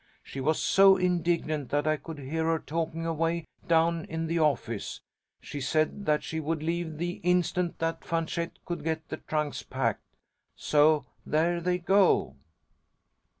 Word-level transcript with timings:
She 0.23 0.41
was 0.41 0.59
so 0.59 0.97
indignant 0.97 1.69
that 1.69 1.85
I 1.85 1.95
could 1.95 2.17
hear 2.17 2.45
her 2.45 2.57
talking 2.57 3.05
away 3.05 3.45
down 3.67 4.05
in 4.05 4.25
the 4.25 4.39
office. 4.39 4.99
She 5.41 5.61
said 5.61 6.07
that 6.07 6.23
she 6.23 6.39
would 6.39 6.63
leave 6.63 6.97
the 6.97 7.21
instant 7.23 7.77
that 7.77 8.03
Fanchette 8.03 8.57
could 8.65 8.83
get 8.83 9.09
the 9.09 9.17
trunks 9.17 9.61
packed. 9.61 10.17
So 10.55 11.05
there 11.23 11.61
they 11.61 11.77
go." 11.77 12.35